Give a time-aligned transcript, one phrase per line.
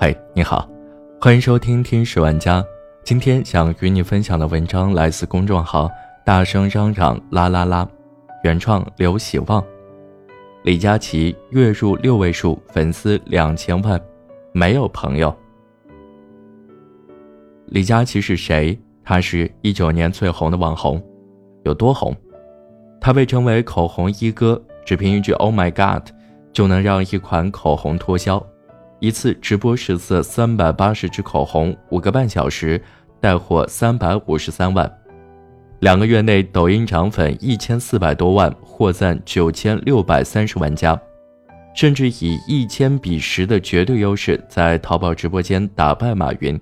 [0.00, 0.70] 嗨，你好，
[1.20, 2.64] 欢迎收听听十万家。
[3.02, 5.90] 今天想与你分享的文章来自公众号
[6.24, 7.84] “大声嚷嚷啦啦啦”，
[8.44, 9.60] 原创刘喜旺。
[10.62, 14.00] 李佳琦月入六位数，粉丝两千万，
[14.52, 15.36] 没有朋友。
[17.66, 18.78] 李佳琦是谁？
[19.02, 21.02] 他是一九年最红的网红，
[21.64, 22.14] 有多红？
[23.00, 26.08] 他被称为口红一哥，只凭一句 “Oh my God”，
[26.52, 28.40] 就能让一款口红脱销。
[29.00, 32.80] 一次直播试色三百八十支口红，五个半小时
[33.20, 34.92] 带货三百五十三万。
[35.80, 41.00] 两个月内，抖音涨粉一千四百多万，获赞九千六百三十万加，
[41.76, 46.60] 甚至以一千比十的绝对优势在淘宝直播间打败马云。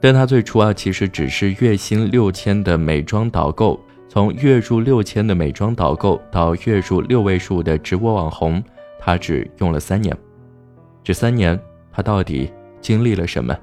[0.00, 3.78] 但他最初啊，其实只是月薪六千的美妆导购，
[4.08, 8.60] 从月入六千的美妆导购到月入六位数的直播网红，
[8.98, 10.16] 他只用了三年。
[11.06, 11.56] 这三年，
[11.92, 13.56] 他到底经历了什么？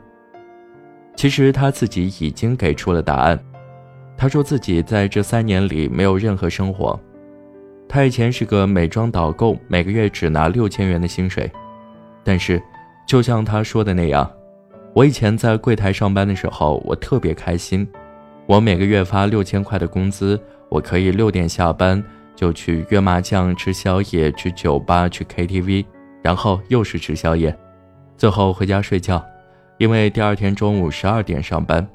[1.14, 3.38] 其实他自己已经给出了答案。
[4.16, 6.98] 他说自己在这三年里没有任何生活。
[7.90, 11.52] 他以前是个美妆导购，每个月只拿六千元的薪水。
[12.24, 12.64] 但是，
[13.06, 14.32] 就像他说的那样，
[14.94, 17.86] 我以前在柜台上班的时候，我特别开心。
[18.46, 22.02] 我每个月发六千块的工资，我可以六点下班
[22.38, 25.84] 就去约麻将、吃宵夜、去酒吧、去 KTV。
[26.24, 27.56] 然后又是吃宵夜，
[28.18, 29.24] 最后回家睡觉，
[29.78, 31.86] 因为第二天中午十二点上班。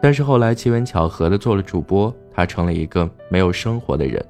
[0.00, 4.24] 但是后来机缘巧合的做了主播，他成了一个没有生活的人。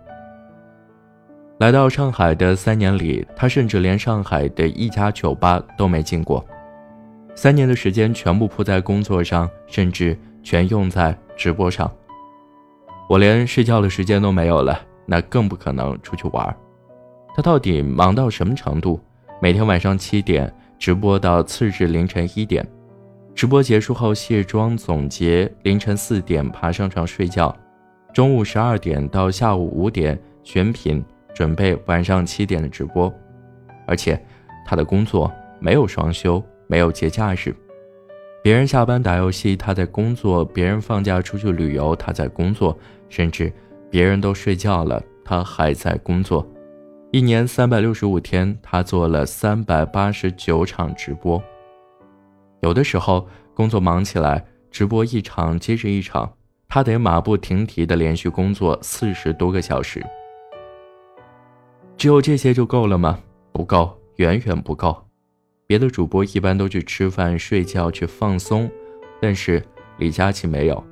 [1.59, 6.43] 来到上海的三年里，他甚至连上海的一家酒吧都没进过。
[7.35, 11.91] 三年的时间全部扑在工作上，甚至全用在直播上。
[13.09, 16.57] 我连睡觉的时间都没有了，那更不可能出去玩。
[17.35, 19.01] 他到底忙到什么程度？
[19.41, 22.67] 每天晚上七点直播到次日凌晨一点，
[23.37, 27.57] 直播结束后卸妆总结，凌晨四点爬上床睡觉，
[28.13, 33.13] 中午十二点到下午五点选品，准备晚上七点的直播。
[33.87, 34.21] 而且
[34.67, 37.55] 他的工作没有双休，没有节假日。
[38.43, 42.77] 别人下班打游戏，他在工作；别人放假出去旅游，他在工作；
[43.09, 43.53] 甚至
[43.89, 46.45] 别人都睡觉了，他还在工作。
[47.11, 51.43] 一年三百六十五天，他做了三百八十九场直播。
[52.61, 56.31] 有的时候工作忙起来，直播一场接着一场，
[56.69, 60.05] 他得马不停蹄的连续工作四十多个小时。
[61.97, 63.19] 只有这些就够了吗？
[63.53, 64.95] 不够，远远不够。
[65.67, 68.71] 别的主播一般都去吃饭、睡觉、去放松，
[69.19, 69.65] 但是
[69.97, 70.85] 李佳琦没有。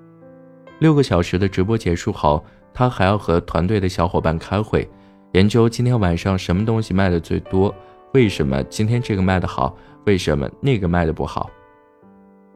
[0.79, 4.89] 六个小时的直播结束后，他还要和团队的小伙伴开会。
[5.37, 7.75] 研究今天晚上什么东西卖的最多？
[8.15, 9.77] 为什么今天这个卖的好？
[10.07, 11.51] 为什么那个卖的不好？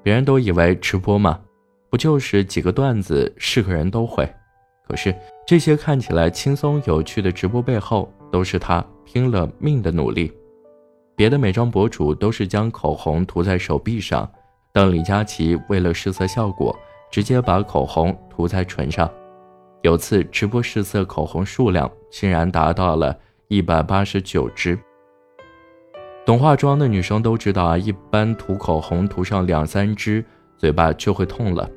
[0.03, 1.39] 别人都以为直播嘛，
[1.91, 4.27] 不就是几个段子，是个人都会。
[4.89, 5.15] 可是
[5.47, 10.33] 这些看起来轻松有趣的直播背后，都是他拼了命的努力。
[11.15, 14.27] 别的美妆博主都是将口红涂在手臂上，
[14.73, 16.75] 但李佳琦为了试色效果，
[17.11, 19.07] 直接把口红涂在唇上。
[19.83, 23.19] 有次直播试色口红数量竟然达到了
[23.49, 24.79] 一百八十九支。
[26.27, 30.25] 懂化妆的女生都知道啊，一般涂口红涂上两三支，
[30.59, 31.69] 嘴巴就会痛了。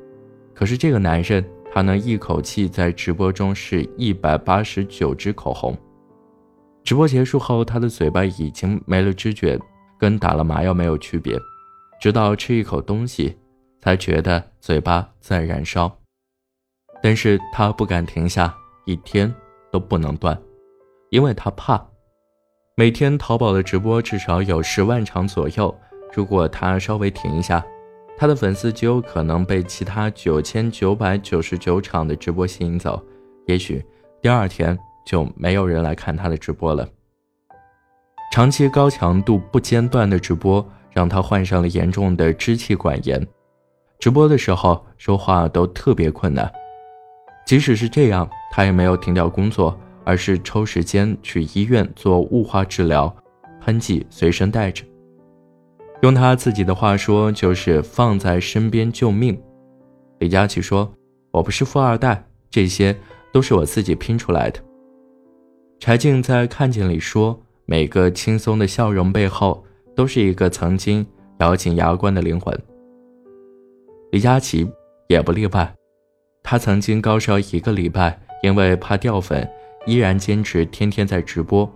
[0.54, 5.76] 可是这个男人，他能一口气在直播中试一百八十九支口红。
[6.84, 9.58] 直播结束后，他的嘴巴已经没了知觉，
[9.98, 11.36] 跟打了麻药没有区别。
[11.98, 13.36] 直到吃一口东西，
[13.80, 16.03] 才觉得嘴巴在燃烧。
[17.04, 18.56] 但是他不敢停下，
[18.86, 19.30] 一天
[19.70, 20.40] 都不能断，
[21.10, 21.86] 因为他怕。
[22.76, 25.76] 每天淘宝的直播至少有十万场左右，
[26.14, 27.62] 如果他稍微停一下，
[28.16, 32.98] 他的粉丝就有可能被其他九千九百九十九场的直播吸引走，
[33.46, 33.84] 也许
[34.22, 36.88] 第二天就没有人来看他的直播了。
[38.32, 43.28] 长期高强度不间断的直播让他患上了严重的支气管炎，
[43.98, 46.50] 直播的时候说话都特别困难。
[47.46, 53.14] 即使是这样，他也没有停掉工作，而是抽时间去医院做雾化治疗，
[53.60, 54.84] 喷剂随身带着。
[56.02, 59.38] 用他自己的话说，就是放在身边救命。
[60.18, 60.90] 李佳琦说
[61.32, 62.96] ：“我不是富二代，这些
[63.32, 64.60] 都是我自己拼出来的。”
[65.80, 69.64] 柴静在《看见》里说：“每个轻松的笑容背后，
[69.94, 71.06] 都是一个曾经
[71.40, 72.58] 咬紧牙关的灵魂。”
[74.12, 74.66] 李佳琦
[75.08, 75.74] 也不例外。
[76.46, 79.48] 他曾经高烧一个礼拜，因为怕掉粉，
[79.86, 81.68] 依然坚持天天在直播。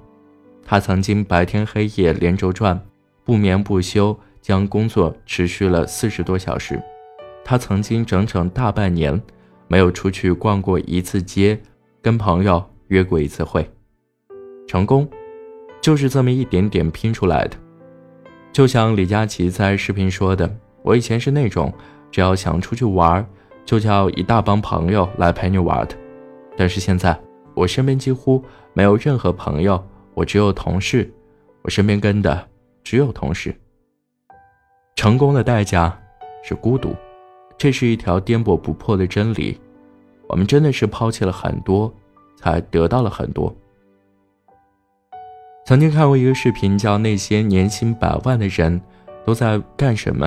[0.63, 2.79] 他曾经白天黑夜连轴转，
[3.25, 6.81] 不眠不休将工作持续了四十多小时。
[7.43, 9.19] 他曾经整整大半年
[9.69, 11.59] 没有出去逛过一次街，
[12.03, 13.67] 跟朋友约过一次会。
[14.67, 15.09] 成功，
[15.81, 17.57] 就是这么一点点拼出来的。
[18.53, 20.55] 就像李佳琦在视频说的
[20.85, 21.73] ：“我以前是那种
[22.11, 23.27] 只要想出去玩，
[23.69, 25.95] 就叫一大帮朋友来陪你玩的。
[26.57, 27.15] 但是现在，
[27.55, 28.43] 我身边几乎
[28.73, 29.79] 没有任何朋友，
[30.15, 31.13] 我只有同事。”
[31.61, 32.49] 我身边跟的
[32.83, 33.55] 只有同事。
[34.97, 35.95] 成功的代价
[36.43, 36.97] 是孤独，
[37.59, 39.61] 这是一条颠簸不破的真理。
[40.29, 41.93] 我们真的是抛弃了很多，
[42.37, 43.55] 才得到了很多。
[45.67, 48.81] 曾经看过一个视频，叫《那些年薪百万的人
[49.27, 50.27] 都在干什么》。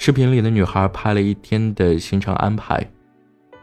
[0.00, 2.88] 视频里的女孩拍了一天的行程安排：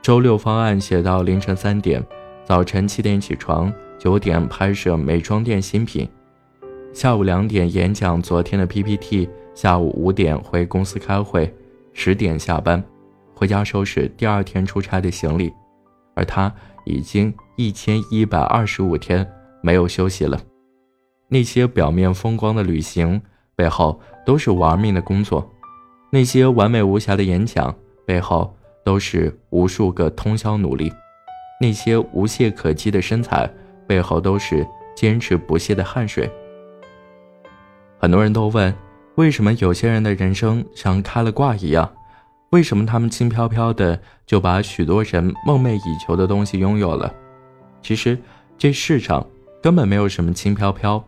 [0.02, 2.06] 周六方案写到凌晨三点，
[2.44, 6.08] 早晨七点起床，九点拍摄美妆店新品。
[6.94, 11.52] 下午两点演讲昨天的 PPT，下午五点回公司开会，
[11.94, 12.84] 十点下班，
[13.34, 15.54] 回家收拾第二天出差的行李，
[16.16, 16.54] 而他
[16.84, 19.26] 已经一千一百二十五天
[19.64, 20.38] 没有休息了。
[21.30, 23.22] 那些表面风光的旅行
[23.56, 25.50] 背后都是玩命的工作，
[26.16, 27.76] 那些完美无瑕的演讲
[28.06, 30.90] 背后都是无数个通宵努力，
[31.60, 33.52] 那些无懈可击的身材
[33.86, 34.66] 背后都是
[34.96, 36.32] 坚持不懈的汗水。
[38.00, 38.74] 很多人都问，
[39.16, 41.92] 为什么有些人的人生像开了挂一样？
[42.52, 47.14] 为什么他们轻飘飘的就把许多人梦寐以求的东西拥有了？
[47.82, 48.18] 其实
[48.58, 49.28] 这世上
[49.62, 51.04] 根本没有什么轻飘飘，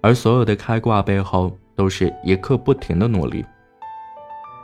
[0.00, 3.44] 而所有的开挂背后都是一刻不停的努力。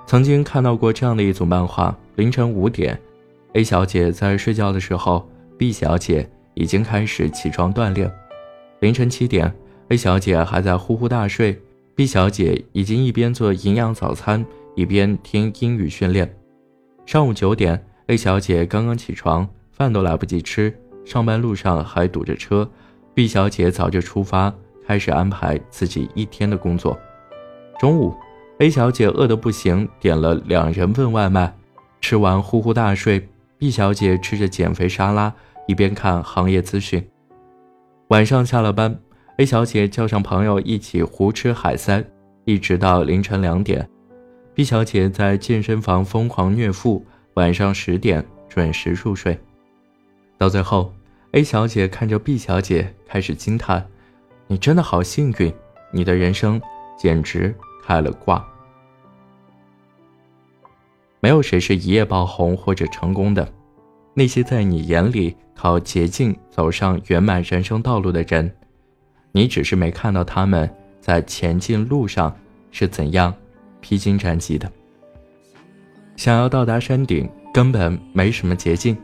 [0.07, 2.99] 曾经看到过这样的一组漫画：凌晨五点
[3.55, 5.27] ，A 小姐在睡觉的时候
[5.59, 8.09] ，B 小姐已经开始起床锻炼；
[8.81, 9.53] 凌晨七点。
[9.89, 11.61] A 小姐还在呼呼大睡
[11.95, 16.35] ，B 小姐已经一边做营养早餐，一边听英语训练。
[17.05, 20.75] 上午九点，A 小姐刚刚起床，饭都来不及吃，
[21.05, 22.69] 上班路上还堵着车。
[23.15, 24.53] B 小姐早就出发，
[24.87, 26.99] 开始安排自己一天的工作。
[27.79, 28.15] 中午
[28.59, 31.55] ，A 小姐饿得不行，点了两人份外卖，
[32.01, 33.29] 吃完呼呼大睡。
[33.59, 35.33] B 小姐吃着减肥沙拉，
[35.67, 37.07] 一边看行业资讯。
[38.09, 38.99] 晚上下了班。
[39.39, 42.05] A 小姐叫上朋友一起胡吃海塞，
[42.45, 43.89] 一直到凌晨两点。
[44.55, 47.05] B 小姐在健身房疯狂虐腹，
[47.35, 49.37] 晚上十点准时入睡。
[50.39, 50.95] 到最后
[51.33, 53.85] ，A 小姐看着 B 小姐开始惊叹
[54.47, 55.53] ：“你真的好幸运，
[55.91, 56.61] 你的人生
[56.97, 57.53] 简直
[57.85, 58.45] 开了挂。”
[61.21, 63.51] 没有谁是一夜爆红或者成功的，
[64.13, 68.55] 那些在你眼里靠捷径走上圆满人生道路的人。
[69.33, 70.71] 你只是没看到他们
[71.01, 72.37] 在前进路上
[72.71, 73.35] 是怎样
[73.81, 74.71] 披荆斩棘的。
[76.15, 78.97] 想要到达山顶，根本没什么捷径，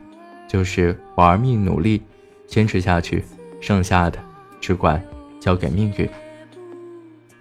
[0.47, 2.01] 就是玩命努力，
[2.47, 3.25] 坚持下去，
[3.59, 4.17] 剩下的
[4.61, 5.03] 只管
[5.39, 6.07] 交给命运。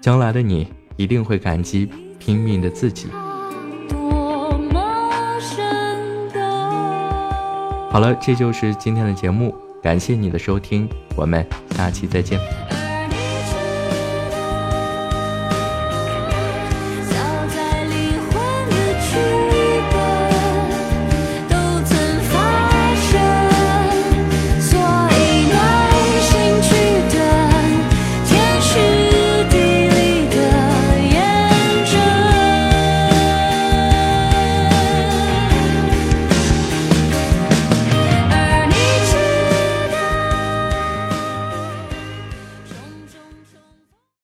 [0.01, 0.67] 将来的你
[1.01, 1.89] 一定会感激
[2.19, 3.09] 拼命的自己。
[7.91, 10.87] 好了，这就是今天的节目，感谢你的收听，
[11.17, 12.39] 我们下期再见。